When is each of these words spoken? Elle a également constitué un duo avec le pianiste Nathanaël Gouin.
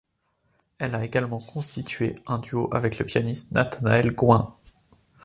Elle 0.79 0.95
a 0.95 1.05
également 1.05 1.37
constitué 1.37 2.15
un 2.25 2.39
duo 2.39 2.67
avec 2.73 2.97
le 2.97 3.05
pianiste 3.05 3.51
Nathanaël 3.51 4.09
Gouin. 4.15 4.51